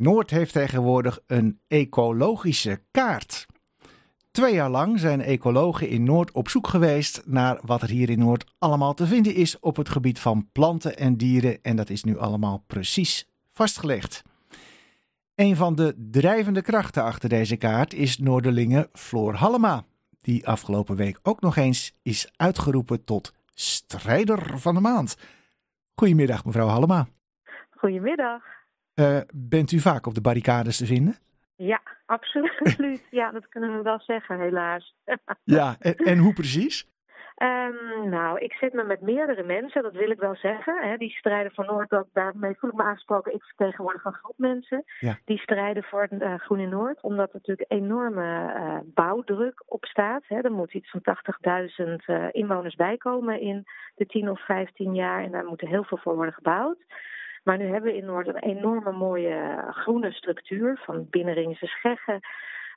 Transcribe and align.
Noord 0.00 0.30
heeft 0.30 0.52
tegenwoordig 0.52 1.20
een 1.26 1.60
ecologische 1.68 2.80
kaart. 2.90 3.46
Twee 4.30 4.54
jaar 4.54 4.70
lang 4.70 4.98
zijn 4.98 5.20
ecologen 5.20 5.88
in 5.88 6.04
Noord 6.04 6.32
op 6.32 6.48
zoek 6.48 6.66
geweest 6.66 7.22
naar 7.26 7.58
wat 7.62 7.82
er 7.82 7.88
hier 7.88 8.10
in 8.10 8.18
Noord 8.18 8.54
allemaal 8.58 8.94
te 8.94 9.06
vinden 9.06 9.34
is 9.34 9.58
op 9.58 9.76
het 9.76 9.88
gebied 9.88 10.18
van 10.18 10.48
planten 10.52 10.96
en 10.96 11.16
dieren. 11.16 11.58
En 11.62 11.76
dat 11.76 11.90
is 11.90 12.04
nu 12.04 12.18
allemaal 12.18 12.64
precies 12.66 13.28
vastgelegd. 13.50 14.22
Een 15.34 15.56
van 15.56 15.74
de 15.74 16.06
drijvende 16.10 16.62
krachten 16.62 17.02
achter 17.02 17.28
deze 17.28 17.56
kaart 17.56 17.94
is 17.94 18.18
Noorderlinge 18.18 18.88
Floor 18.92 19.34
Hallema, 19.34 19.84
die 20.20 20.46
afgelopen 20.48 20.96
week 20.96 21.18
ook 21.22 21.40
nog 21.40 21.56
eens 21.56 21.98
is 22.02 22.32
uitgeroepen 22.36 23.04
tot 23.04 23.34
strijder 23.54 24.58
van 24.58 24.74
de 24.74 24.80
maand. 24.80 25.16
Goedemiddag, 25.94 26.44
mevrouw 26.44 26.68
Hallema. 26.68 27.08
Goedemiddag. 27.70 28.58
Uh, 28.94 29.20
bent 29.34 29.72
u 29.72 29.78
vaak 29.78 30.06
op 30.06 30.14
de 30.14 30.20
barricades 30.20 30.76
te 30.76 30.86
vinden? 30.86 31.16
Ja, 31.56 31.80
absoluut. 32.06 33.06
ja, 33.10 33.30
dat 33.30 33.48
kunnen 33.48 33.76
we 33.76 33.82
wel 33.82 34.00
zeggen, 34.00 34.40
helaas. 34.40 34.94
ja, 35.44 35.76
en, 35.78 35.94
en 35.94 36.18
hoe 36.18 36.32
precies? 36.32 36.88
Um, 37.42 38.08
nou, 38.08 38.38
ik 38.38 38.52
zit 38.52 38.72
me 38.72 38.84
met 38.84 39.00
meerdere 39.00 39.42
mensen, 39.42 39.82
dat 39.82 39.92
wil 39.92 40.10
ik 40.10 40.18
wel 40.18 40.34
zeggen. 40.34 40.88
Hè, 40.88 40.96
die 40.96 41.10
strijden 41.10 41.52
voor 41.54 41.64
Noord, 41.64 41.88
dat, 41.88 42.06
daarmee 42.12 42.54
voel 42.58 42.70
ik 42.70 42.76
me 42.76 42.82
aangesproken. 42.82 43.34
Ik 43.34 43.42
vertegenwoordig 43.42 44.04
een 44.04 44.12
groep 44.12 44.38
mensen 44.38 44.84
ja. 44.98 45.18
die 45.24 45.38
strijden 45.38 45.82
voor 45.82 46.08
uh, 46.10 46.34
Groen 46.34 46.58
in 46.58 46.68
Noord. 46.68 47.02
Omdat 47.02 47.28
er 47.28 47.34
natuurlijk 47.34 47.72
enorme 47.72 48.54
uh, 48.56 48.78
bouwdruk 48.84 49.62
op 49.66 49.84
staat. 49.84 50.22
Hè. 50.26 50.40
Er 50.40 50.52
moet 50.52 50.74
iets 50.74 50.90
van 50.90 51.00
80.000 51.86 51.94
uh, 52.06 52.26
inwoners 52.30 52.74
bijkomen 52.74 53.40
in 53.40 53.64
de 53.94 54.06
10 54.06 54.30
of 54.30 54.44
15 54.44 54.94
jaar. 54.94 55.24
En 55.24 55.30
daar 55.30 55.44
moet 55.44 55.62
er 55.62 55.68
heel 55.68 55.84
veel 55.84 55.98
voor 55.98 56.14
worden 56.14 56.34
gebouwd. 56.34 56.78
Maar 57.50 57.58
nu 57.58 57.66
hebben 57.66 57.92
we 57.92 57.96
in 57.96 58.04
Noord 58.04 58.26
een 58.26 58.36
enorme 58.56 58.92
mooie 58.92 59.64
groene 59.70 60.12
structuur 60.12 60.80
van 60.84 61.06
binnenringse 61.10 61.66
scheggen. 61.66 62.20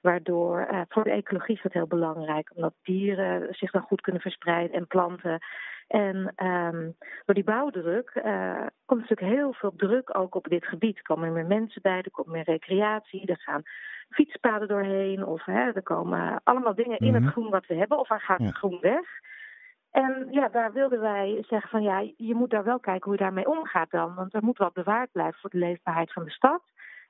Waardoor 0.01 0.67
uh, 0.71 0.81
voor 0.89 1.03
de 1.03 1.11
ecologie 1.11 1.55
is 1.55 1.61
dat 1.61 1.73
heel 1.73 1.87
belangrijk, 1.87 2.51
omdat 2.55 2.73
dieren 2.83 3.53
zich 3.55 3.71
dan 3.71 3.81
goed 3.81 4.01
kunnen 4.01 4.21
verspreiden 4.21 4.77
en 4.77 4.87
planten. 4.87 5.39
En 5.87 6.33
um, 6.45 6.95
door 7.25 7.35
die 7.35 7.43
bouwdruk 7.43 8.21
uh, 8.25 8.65
komt 8.85 9.01
natuurlijk 9.01 9.37
heel 9.37 9.53
veel 9.53 9.73
druk 9.75 10.17
ook 10.17 10.35
op 10.35 10.47
dit 10.47 10.65
gebied. 10.65 10.97
Er 10.97 11.03
komen 11.03 11.33
meer 11.33 11.45
mensen 11.45 11.81
bij, 11.81 12.01
er 12.01 12.11
komt 12.11 12.27
meer 12.27 12.43
recreatie, 12.43 13.25
er 13.25 13.39
gaan 13.39 13.63
fietspaden 14.09 14.67
doorheen. 14.67 15.25
Of 15.25 15.45
hè, 15.45 15.71
er 15.71 15.83
komen 15.83 16.41
allemaal 16.43 16.75
dingen 16.75 16.97
in 16.97 17.13
het 17.13 17.25
groen 17.25 17.49
wat 17.49 17.65
we 17.65 17.75
hebben, 17.75 17.99
of 17.99 18.09
er 18.09 18.21
gaat 18.21 18.39
ja. 18.39 18.51
groen 18.51 18.79
weg. 18.81 19.05
En 19.93 20.27
ja, 20.31 20.49
daar 20.49 20.73
wilden 20.73 20.99
wij 21.01 21.43
zeggen 21.47 21.69
van 21.69 21.81
ja, 21.81 21.99
je 22.17 22.35
moet 22.35 22.49
daar 22.49 22.63
wel 22.63 22.79
kijken 22.79 23.03
hoe 23.03 23.13
je 23.13 23.23
daarmee 23.23 23.47
omgaat 23.47 23.91
dan. 23.91 24.15
Want 24.15 24.33
er 24.33 24.43
moet 24.43 24.57
wat 24.57 24.73
bewaard 24.73 25.11
blijven 25.11 25.39
voor 25.39 25.49
de 25.49 25.57
leefbaarheid 25.57 26.13
van 26.13 26.23
de 26.23 26.31
stad. 26.31 26.61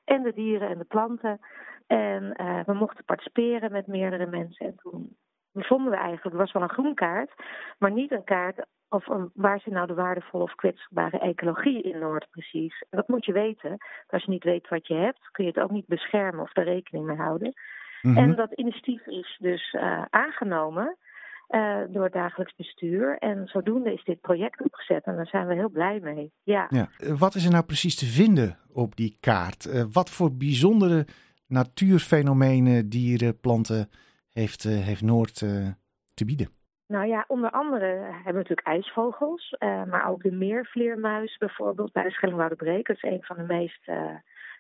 En 0.04 0.24
de 0.24 0.34
dieren 0.34 0.70
en 0.70 0.78
de 0.78 0.84
planten. 0.84 1.40
En 1.88 2.34
uh, 2.42 2.64
we 2.66 2.74
mochten 2.74 3.06
participeren 3.06 3.72
met 3.72 3.88
meerdere 3.88 4.26
mensen. 4.26 4.66
En 4.66 4.76
toen 4.76 5.18
vonden 5.54 5.92
we 5.92 5.98
eigenlijk, 5.98 6.24
het 6.24 6.34
was 6.34 6.52
wel 6.52 6.62
een 6.62 6.70
groen 6.70 6.94
kaart, 6.94 7.34
maar 7.78 7.92
niet 7.92 8.12
een 8.12 8.24
kaart 8.24 8.66
of 8.90 9.08
um, 9.08 9.32
waar 9.34 9.60
zit 9.60 9.74
nou 9.74 9.88
de 9.88 9.94
waardevolle 9.94 10.44
of 10.44 10.56
kwetsbare 10.56 11.20
ecologie 11.20 11.82
in 11.82 12.00
Noord 12.00 12.28
precies. 12.30 12.86
En 12.90 12.98
dat 12.98 13.08
moet 13.08 13.26
je 13.26 13.34
weten. 13.34 13.78
Als 14.08 14.24
je 14.24 14.32
niet 14.32 14.44
weet 14.44 14.70
wat 14.70 14.88
je 14.88 14.94
hebt, 14.94 15.32
kun 15.32 15.46
je 15.46 15.52
het 15.52 15.64
ook 15.64 15.72
niet 15.72 15.88
beschermen 15.88 16.42
of 16.42 16.58
er 16.58 16.64
rekening 16.64 17.06
mee 17.06 17.18
houden. 17.18 17.54
Mm 18.02 18.16
-hmm. 18.16 18.24
En 18.24 18.36
dat 18.36 18.54
initiatief 18.54 19.08
is 19.08 19.38
dus 19.40 19.74
uh, 19.74 20.02
aangenomen. 20.10 20.98
Uh, 21.50 21.78
door 21.90 22.04
het 22.04 22.14
dagelijks 22.14 22.56
bestuur. 22.56 23.18
En 23.18 23.48
zodoende 23.48 23.94
is 23.94 24.04
dit 24.04 24.22
project 24.22 24.64
opgezet 24.64 25.04
en 25.04 25.16
daar 25.16 25.28
zijn 25.28 25.48
we 25.48 25.54
heel 25.54 25.70
blij 25.70 26.00
mee. 26.00 26.32
Ja. 26.44 26.68
ja. 26.70 26.90
Wat 27.18 27.36
is 27.36 27.46
er 27.46 27.52
nou 27.52 27.64
precies 27.64 27.96
te 27.96 28.06
vinden 28.06 28.58
op 28.72 28.96
die 28.96 29.18
kaart? 29.20 29.66
Uh, 29.66 29.84
wat 29.92 30.10
voor 30.10 30.38
bijzondere 30.38 31.06
natuurfenomenen, 31.48 32.90
dieren, 32.90 33.40
planten 33.40 33.90
heeft, 34.32 34.64
uh, 34.64 34.86
heeft 34.86 35.02
Noord 35.02 35.38
te 36.14 36.26
bieden? 36.26 36.48
Nou 36.88 37.08
ja, 37.08 37.26
onder 37.28 37.52
andere 37.52 37.86
hebben 37.86 38.24
we 38.24 38.50
natuurlijk 38.50 38.68
ijsvogels, 38.68 39.56
maar 39.60 40.10
ook 40.10 40.24
de 40.24 40.32
meervleermuis 40.32 41.38
bijvoorbeeld 41.38 41.92
bij 41.92 42.04
de 42.04 42.12
Schellingwouderbreek. 42.12 42.88
Dat 42.88 42.96
is 42.96 43.12
een 43.12 43.24
van 43.24 43.36
de 43.36 43.54
meest 43.54 43.92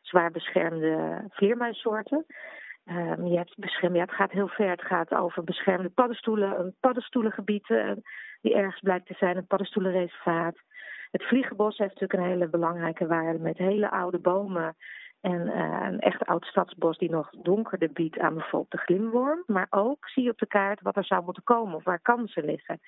zwaar 0.01 0.31
beschermde 0.31 1.23
vleermuissoorten. 1.29 2.25
Um, 2.85 3.25
je 3.27 3.37
hebt 3.37 3.57
bescherm, 3.57 3.95
ja, 3.95 4.01
het 4.01 4.13
gaat 4.13 4.31
heel 4.31 4.47
ver. 4.47 4.69
Het 4.69 4.81
gaat 4.81 5.13
over 5.13 5.43
beschermde 5.43 5.89
paddenstoelen, 5.89 6.59
een 6.59 6.75
paddenstoelengebied 6.79 7.69
uh, 7.69 7.91
die 8.41 8.55
ergens 8.55 8.79
blijkt 8.79 9.07
te 9.07 9.13
zijn, 9.17 9.37
een 9.37 9.47
paddenstoelenreservaat. 9.47 10.55
Het 11.11 11.23
Vliegenbos 11.23 11.77
heeft 11.77 11.99
natuurlijk 11.99 12.19
een 12.19 12.29
hele 12.29 12.49
belangrijke 12.49 13.07
waarde 13.07 13.39
met 13.39 13.57
hele 13.57 13.91
oude 13.91 14.19
bomen. 14.19 14.75
En 15.21 15.47
uh, 15.47 15.87
een 15.89 15.99
echt 15.99 16.25
oud 16.25 16.45
stadsbos 16.45 16.97
die 16.97 17.09
nog 17.09 17.29
donkerder 17.29 17.91
biedt 17.91 18.19
aan 18.19 18.33
bijvoorbeeld 18.33 18.71
de 18.71 18.77
glimworm. 18.77 19.43
Maar 19.45 19.67
ook 19.69 20.09
zie 20.09 20.23
je 20.23 20.29
op 20.29 20.37
de 20.37 20.47
kaart 20.47 20.81
wat 20.81 20.95
er 20.95 21.05
zou 21.05 21.23
moeten 21.23 21.43
komen 21.43 21.75
of 21.75 21.83
waar 21.83 21.99
kansen 22.01 22.45
liggen. 22.45 22.79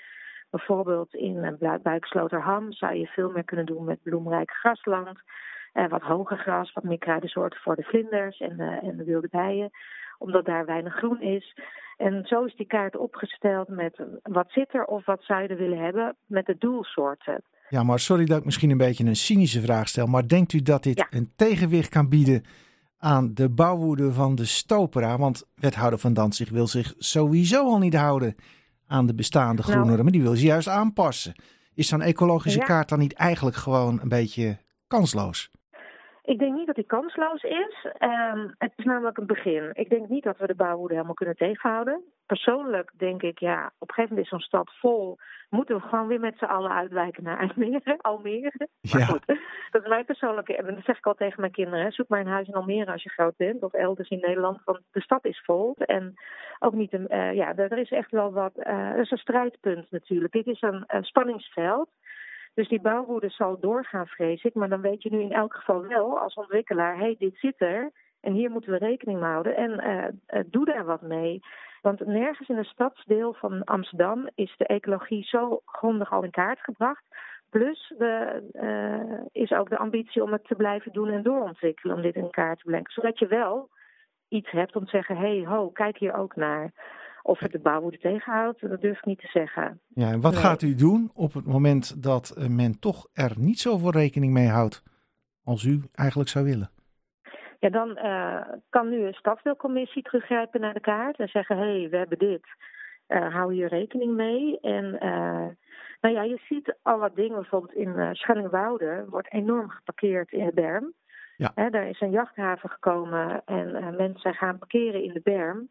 Bijvoorbeeld 0.49 1.13
in 1.13 1.57
uh, 1.59 1.73
Buiksloterham 1.81 2.71
zou 2.71 2.93
je 2.95 3.07
veel 3.07 3.31
meer 3.31 3.43
kunnen 3.43 3.65
doen 3.65 3.83
met 3.83 4.03
bloemrijk 4.03 4.51
grasland. 4.51 5.21
Uh, 5.75 5.87
wat 5.87 6.01
hoger 6.01 6.37
gras, 6.37 6.73
wat 6.73 6.83
meer 6.83 6.97
kruidensoorten 6.97 7.59
voor 7.59 7.75
de 7.75 7.83
vlinders 7.83 8.39
en 8.39 8.57
de, 8.57 8.79
en 8.81 8.97
de 8.97 9.03
wilde 9.03 9.27
bijen. 9.31 9.69
Omdat 10.17 10.45
daar 10.45 10.65
weinig 10.65 10.95
groen 10.95 11.21
is. 11.21 11.57
En 11.97 12.25
zo 12.25 12.43
is 12.43 12.55
die 12.55 12.65
kaart 12.65 12.97
opgesteld 12.97 13.67
met 13.67 14.01
wat 14.23 14.51
zit 14.51 14.73
er 14.73 14.85
of 14.85 15.05
wat 15.05 15.23
zou 15.23 15.41
je 15.41 15.47
er 15.47 15.57
willen 15.57 15.83
hebben 15.83 16.15
met 16.25 16.45
de 16.45 16.55
doelsoorten. 16.57 17.43
Ja, 17.69 17.83
maar 17.83 17.99
sorry 17.99 18.25
dat 18.25 18.37
ik 18.37 18.45
misschien 18.45 18.69
een 18.69 18.77
beetje 18.77 19.05
een 19.05 19.15
cynische 19.15 19.61
vraag 19.61 19.87
stel. 19.87 20.07
Maar 20.07 20.27
denkt 20.27 20.53
u 20.53 20.61
dat 20.61 20.83
dit 20.83 20.97
ja. 20.97 21.07
een 21.09 21.31
tegenwicht 21.35 21.89
kan 21.89 22.09
bieden 22.09 22.43
aan 22.97 23.33
de 23.33 23.49
bouwwoede 23.49 24.13
van 24.13 24.35
de 24.35 24.45
Stopera? 24.45 25.17
Want 25.17 25.47
wethouder 25.55 25.99
van 25.99 26.13
Danzig 26.13 26.49
wil 26.49 26.67
zich 26.67 26.93
sowieso 26.97 27.65
al 27.65 27.77
niet 27.77 27.95
houden 27.95 28.35
aan 28.87 29.05
de 29.05 29.15
bestaande. 29.15 29.63
Nou, 29.67 30.03
maar 30.03 30.11
die 30.11 30.21
wil 30.21 30.35
ze 30.35 30.45
juist 30.45 30.67
aanpassen. 30.67 31.33
Is 31.73 31.87
zo'n 31.87 32.01
ecologische 32.01 32.59
ja. 32.59 32.65
kaart 32.65 32.89
dan 32.89 32.99
niet 32.99 33.13
eigenlijk 33.13 33.55
gewoon 33.55 33.99
een 34.01 34.09
beetje 34.09 34.57
kansloos? 34.87 35.51
Ik 36.25 36.39
denk 36.39 36.55
niet 36.55 36.65
dat 36.65 36.75
die 36.75 36.85
kansloos 36.85 37.43
is. 37.43 37.87
Um, 37.99 38.55
het 38.57 38.73
is 38.75 38.85
namelijk 38.85 39.17
een 39.17 39.25
begin. 39.25 39.69
Ik 39.73 39.89
denk 39.89 40.09
niet 40.09 40.23
dat 40.23 40.37
we 40.37 40.47
de 40.47 40.55
bouwwoede 40.55 40.93
helemaal 40.93 41.15
kunnen 41.15 41.35
tegenhouden. 41.35 42.03
Persoonlijk 42.25 42.91
denk 42.97 43.21
ik, 43.21 43.39
ja, 43.39 43.71
op 43.77 43.89
een 43.89 43.93
gegeven 43.93 44.09
moment 44.09 44.25
is 44.25 44.29
zo'n 44.29 44.39
stad 44.39 44.71
vol. 44.79 45.17
Moeten 45.49 45.75
we 45.75 45.81
gewoon 45.81 46.07
weer 46.07 46.19
met 46.19 46.37
z'n 46.37 46.45
allen 46.45 46.71
uitwijken 46.71 47.23
naar 47.23 47.39
Almere. 47.39 47.97
Almere. 48.01 48.67
Ja. 48.81 48.97
Maar 48.97 49.07
goed, 49.07 49.25
dat 49.71 49.81
is 49.81 49.87
mijn 49.87 50.05
persoonlijke. 50.05 50.55
En 50.55 50.75
dat 50.75 50.83
zeg 50.83 50.97
ik 50.97 51.05
al 51.05 51.13
tegen 51.13 51.39
mijn 51.39 51.51
kinderen. 51.51 51.91
Zoek 51.91 52.07
maar 52.07 52.19
een 52.19 52.27
huis 52.27 52.47
in 52.47 52.53
Almere 52.53 52.91
als 52.91 53.03
je 53.03 53.09
groot 53.09 53.37
bent. 53.37 53.63
Of 53.63 53.73
elders 53.73 54.09
in 54.09 54.19
Nederland. 54.19 54.61
Want 54.63 54.79
de 54.91 55.01
stad 55.01 55.25
is 55.25 55.41
vol. 55.45 55.75
En 55.77 56.13
ook 56.59 56.73
niet 56.73 56.93
een. 56.93 57.07
Uh, 57.09 57.33
ja, 57.33 57.55
er 57.55 57.77
is 57.77 57.91
echt 57.91 58.11
wel 58.11 58.31
wat. 58.31 58.53
Uh, 58.57 58.65
er 58.67 58.99
is 58.99 59.11
een 59.11 59.17
strijdpunt 59.17 59.91
natuurlijk. 59.91 60.33
Dit 60.33 60.47
is 60.47 60.61
een, 60.61 60.83
een 60.87 61.03
spanningsveld. 61.03 61.89
Dus 62.55 62.67
die 62.67 62.81
bouwwoede 62.81 63.29
zal 63.29 63.59
doorgaan, 63.59 64.07
vrees 64.07 64.43
ik. 64.43 64.53
Maar 64.53 64.69
dan 64.69 64.81
weet 64.81 65.03
je 65.03 65.11
nu 65.11 65.21
in 65.21 65.33
elk 65.33 65.53
geval 65.53 65.87
wel 65.87 66.19
als 66.19 66.33
ontwikkelaar: 66.33 66.95
hé, 66.95 67.01
hey, 67.01 67.15
dit 67.19 67.37
zit 67.37 67.61
er. 67.61 67.91
En 68.21 68.33
hier 68.33 68.49
moeten 68.49 68.71
we 68.71 68.77
rekening 68.77 69.19
mee 69.19 69.29
houden. 69.29 69.55
En 69.55 69.71
uh, 69.71 70.39
uh, 70.39 70.45
doe 70.47 70.65
daar 70.65 70.85
wat 70.85 71.01
mee. 71.01 71.39
Want 71.81 72.05
nergens 72.05 72.49
in 72.49 72.57
het 72.57 72.65
stadsdeel 72.65 73.33
van 73.33 73.63
Amsterdam 73.63 74.29
is 74.35 74.55
de 74.57 74.65
ecologie 74.65 75.23
zo 75.23 75.61
grondig 75.65 76.11
al 76.11 76.23
in 76.23 76.31
kaart 76.31 76.59
gebracht. 76.59 77.03
Plus 77.49 77.93
de, 77.97 78.43
uh, 78.53 79.43
is 79.43 79.51
ook 79.51 79.69
de 79.69 79.77
ambitie 79.77 80.23
om 80.23 80.31
het 80.31 80.47
te 80.47 80.55
blijven 80.55 80.91
doen 80.91 81.09
en 81.09 81.23
doorontwikkelen. 81.23 81.95
Om 81.95 82.01
dit 82.01 82.15
in 82.15 82.29
kaart 82.29 82.57
te 82.57 82.65
brengen. 82.65 82.91
Zodat 82.91 83.19
je 83.19 83.27
wel 83.27 83.69
iets 84.27 84.51
hebt 84.51 84.75
om 84.75 84.83
te 84.83 84.89
zeggen: 84.89 85.17
hé, 85.17 85.37
hey, 85.37 85.45
ho, 85.45 85.69
kijk 85.69 85.97
hier 85.97 86.13
ook 86.13 86.35
naar. 86.35 86.71
Of 87.27 87.39
het 87.39 87.51
de 87.51 87.59
bouwwoede 87.59 87.97
tegenhoudt, 87.97 88.69
dat 88.69 88.81
durf 88.81 88.97
ik 88.97 89.05
niet 89.05 89.19
te 89.19 89.27
zeggen. 89.27 89.81
Ja, 89.87 90.11
en 90.11 90.21
wat 90.21 90.31
nee. 90.31 90.41
gaat 90.41 90.61
u 90.61 90.75
doen 90.75 91.11
op 91.13 91.33
het 91.33 91.45
moment 91.45 92.03
dat 92.03 92.47
men 92.49 92.79
toch 92.79 93.07
er 93.13 93.33
niet 93.37 93.59
zoveel 93.59 93.91
rekening 93.91 94.33
mee 94.33 94.47
houdt 94.47 94.83
als 95.43 95.63
u 95.63 95.81
eigenlijk 95.93 96.29
zou 96.29 96.45
willen? 96.45 96.69
Ja, 97.59 97.69
dan 97.69 97.89
uh, 97.89 98.41
kan 98.69 98.89
nu 98.89 99.05
een 99.05 99.13
stadsdeelcommissie 99.13 100.03
teruggrijpen 100.03 100.61
naar 100.61 100.73
de 100.73 100.79
kaart 100.79 101.19
en 101.19 101.27
zeggen: 101.27 101.57
hé, 101.57 101.79
hey, 101.79 101.89
we 101.89 101.97
hebben 101.97 102.17
dit. 102.17 102.43
Uh, 103.07 103.33
hou 103.33 103.53
hier 103.53 103.67
rekening 103.67 104.15
mee. 104.15 104.59
En 104.59 104.85
uh, 104.85 105.47
nou 106.01 106.15
ja, 106.15 106.23
je 106.23 106.39
ziet 106.49 106.75
al 106.81 106.99
wat 106.99 107.15
dingen. 107.15 107.35
Bijvoorbeeld 107.35 107.73
in 107.73 108.15
Schellingwoude 108.15 109.05
wordt 109.09 109.31
enorm 109.33 109.69
geparkeerd 109.69 110.31
in 110.31 110.45
de 110.45 110.53
berm. 110.53 110.93
Ja. 111.37 111.51
Daar 111.69 111.89
is 111.89 112.01
een 112.01 112.11
jachthaven 112.11 112.69
gekomen 112.69 113.41
en 113.45 113.95
mensen 113.95 114.33
gaan 114.33 114.57
parkeren 114.57 115.03
in 115.03 115.13
de 115.13 115.21
berm. 115.23 115.69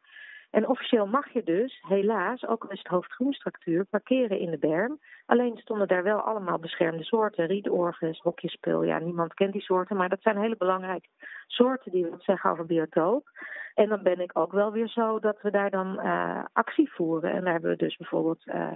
En 0.55 0.69
officieel 0.69 1.07
mag 1.07 1.33
je 1.33 1.43
dus, 1.43 1.83
helaas, 1.89 2.47
ook 2.47 2.65
al 2.65 2.71
is 2.71 2.79
het 2.79 2.87
hoofdgroenstructuur, 2.87 3.85
parkeren 3.85 4.39
in 4.39 4.51
de 4.51 4.59
berm. 4.59 5.01
Alleen 5.27 5.57
stonden 5.57 5.89
daar 5.89 6.03
wel 6.03 6.21
allemaal 6.21 6.59
beschermde 6.59 7.05
soorten. 7.05 7.47
Rietorgus, 7.47 8.21
hokjespul, 8.21 8.83
ja, 8.83 8.99
niemand 8.99 9.35
kent 9.35 9.53
die 9.53 9.63
soorten. 9.63 9.97
Maar 9.97 10.09
dat 10.09 10.23
zijn 10.23 10.39
hele 10.39 10.57
belangrijke 10.57 11.09
soorten 11.47 11.93
die 11.93 12.07
wat 12.07 12.23
zeggen 12.23 12.51
over 12.51 12.67
biotoop. 12.67 13.29
En 13.75 13.89
dan 13.89 14.03
ben 14.03 14.21
ik 14.21 14.39
ook 14.39 14.53
wel 14.53 14.73
weer 14.73 14.89
zo 14.89 15.19
dat 15.19 15.41
we 15.43 15.51
daar 15.51 15.71
dan 15.71 16.01
uh, 16.01 16.45
actie 16.53 16.93
voeren. 16.93 17.33
En 17.33 17.43
daar 17.45 17.53
hebben 17.53 17.71
we 17.71 17.77
dus 17.77 17.97
bijvoorbeeld 17.97 18.47
uh, 18.47 18.69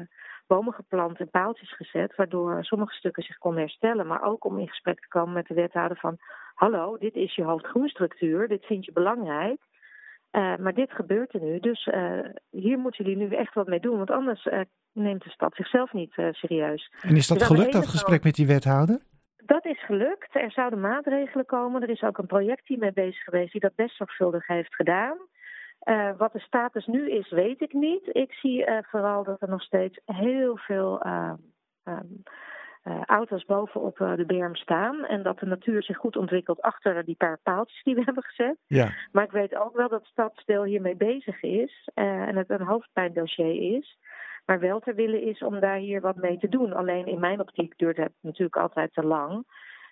bomen 0.47 0.73
geplant 0.73 1.21
en 1.21 1.31
paaltjes 1.31 1.77
gezet, 1.77 2.17
waardoor 2.17 2.65
sommige 2.65 2.95
stukken 2.95 3.23
zich 3.23 3.39
konden 3.39 3.61
herstellen. 3.61 4.07
Maar 4.07 4.23
ook 4.23 4.45
om 4.45 4.59
in 4.59 4.69
gesprek 4.69 5.01
te 5.01 5.09
komen 5.09 5.33
met 5.35 5.47
de 5.47 5.55
wethouder 5.55 5.97
van, 5.97 6.17
hallo, 6.55 6.97
dit 6.97 7.15
is 7.15 7.35
je 7.35 7.45
hoofdgroenstructuur, 7.45 8.49
dit 8.49 8.65
vind 8.65 8.85
je 8.85 8.93
belangrijk. 8.93 9.61
Uh, 10.33 10.57
maar 10.57 10.75
dit 10.75 10.93
gebeurt 10.93 11.35
er 11.35 11.41
nu, 11.41 11.61
dus 11.61 11.87
uh, 11.87 12.21
hier 12.51 12.79
moeten 12.79 13.05
jullie 13.05 13.29
nu 13.29 13.35
echt 13.35 13.55
wat 13.55 13.67
mee 13.67 13.81
doen, 13.81 13.97
want 13.97 14.11
anders 14.11 14.47
uh, 14.47 14.61
neemt 14.93 15.23
de 15.23 15.31
stad 15.31 15.55
zichzelf 15.55 15.93
niet 15.93 16.13
serieus. 16.31 16.93
En 17.01 17.17
is 17.17 17.27
dat 17.27 17.39
dus 17.39 17.47
gelukt, 17.47 17.73
dat 17.73 17.87
gesprek 17.87 18.25
met 18.25 18.35
die 18.35 18.47
wethouder? 18.47 19.01
Dat 19.37 19.65
is 19.65 19.85
gelukt. 19.85 20.35
Er 20.35 20.51
zouden 20.51 20.81
maatregelen 20.81 21.47
komen. 21.47 21.83
Er 21.83 21.91
is 21.91 22.03
ook 22.03 22.19
een 22.19 22.27
projectteam 22.27 22.81
mee 22.81 22.93
bezig 22.93 23.23
geweest 23.23 23.53
die 23.53 23.61
dat 23.61 23.75
best 23.75 23.97
zorgvuldig 23.97 24.47
heeft 24.47 24.75
gedaan. 24.75 25.17
Wat 26.17 26.33
de 26.33 26.41
status 26.41 26.87
nu 26.87 27.11
is, 27.11 27.31
weet 27.31 27.61
ik 27.61 27.73
niet. 27.73 28.09
Ik 28.13 28.33
zie 28.33 28.65
vooral 28.91 29.25
dat 29.25 29.43
er 29.43 29.49
nog 29.49 29.63
steeds 29.63 30.01
heel 30.05 30.57
veel 30.57 31.03
uh, 32.89 33.03
auto's 33.05 33.45
bovenop 33.45 33.97
de 33.97 34.25
berm 34.27 34.57
staan. 34.57 35.05
En 35.05 35.23
dat 35.23 35.39
de 35.39 35.47
natuur 35.47 35.83
zich 35.83 35.97
goed 35.97 36.17
ontwikkelt 36.17 36.61
achter 36.61 37.05
die 37.05 37.17
paar 37.17 37.39
paaltjes 37.43 37.83
die 37.83 37.95
we 37.95 38.03
hebben 38.09 38.23
gezet. 38.23 38.57
Ja. 38.67 38.93
Maar 39.13 39.25
ik 39.25 39.31
weet 39.31 39.57
ook 39.57 39.77
wel 39.77 39.89
dat 39.89 40.05
Stadsdeel 40.05 40.65
hiermee 40.65 40.97
bezig 40.97 41.43
is. 41.43 41.89
en 41.95 42.37
het 42.37 42.51
een 42.51 42.67
hoofdpijndossier 42.67 43.77
is. 43.77 43.99
Maar 44.47 44.61
wel 44.61 44.81
te 44.81 44.95
willen 44.95 45.23
is 45.23 45.43
om 45.43 45.61
daar 45.61 45.77
hier 45.77 46.01
wat 46.01 46.17
mee 46.17 46.39
te 46.39 46.49
doen. 46.49 46.73
Alleen 46.73 47.07
in 47.07 47.21
mijn 47.21 47.41
optiek 47.41 47.73
duurt 47.77 47.97
het 47.97 48.13
natuurlijk 48.21 48.57
altijd 48.57 48.95
te 48.95 49.03
lang. 49.03 49.45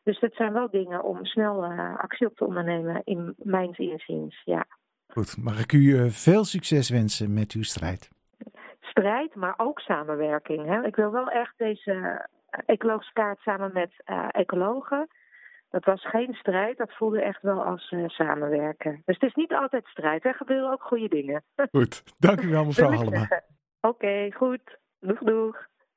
Dus 0.02 0.20
dat 0.20 0.34
zijn 0.34 0.52
wel 0.52 0.70
dingen 0.70 1.04
om 1.04 1.24
snel 1.24 1.64
actie 1.96 2.26
op 2.26 2.36
te 2.36 2.44
ondernemen, 2.44 3.00
in 3.04 3.34
mijn 3.38 3.72
inziens. 3.76 4.42
Ja. 4.44 4.66
Goed, 5.16 5.36
mag 5.36 5.60
ik 5.60 5.72
u 5.72 5.96
eh, 5.96 6.06
veel 6.08 6.44
succes 6.44 6.90
wensen 6.90 7.34
met 7.34 7.52
uw 7.52 7.62
strijd? 7.62 8.10
Strijd, 8.80 9.34
maar 9.34 9.54
ook 9.56 9.80
samenwerking. 9.80 10.66
Hè? 10.66 10.86
Ik 10.86 10.96
wil 10.96 11.10
wel 11.10 11.30
echt 11.30 11.54
deze 11.56 12.26
eh, 12.56 12.74
ecologische 12.74 13.12
kaart 13.12 13.40
samen 13.40 13.70
met 13.72 13.92
uh, 14.06 14.28
ecologen. 14.30 15.08
Dat 15.70 15.84
was 15.84 16.08
geen 16.08 16.34
strijd, 16.34 16.78
dat 16.78 16.92
voelde 16.92 17.22
echt 17.22 17.42
wel 17.42 17.64
als 17.64 17.90
uh, 17.90 18.08
samenwerken. 18.08 19.02
Dus 19.04 19.16
het 19.18 19.28
is 19.28 19.34
niet 19.34 19.52
altijd 19.52 19.86
strijd, 19.86 20.24
er 20.24 20.34
gebeuren 20.34 20.72
ook 20.72 20.82
goede 20.82 21.08
dingen. 21.08 21.44
Goed, 21.72 22.02
dank 22.18 22.40
u 22.40 22.48
wel 22.48 22.64
mevrouw 22.64 22.90
Hallema. 22.90 23.22
Oké, 23.80 23.94
okay, 24.04 24.30
goed. 24.30 24.78
Doeg, 25.00 25.18
doeg. 25.18 25.66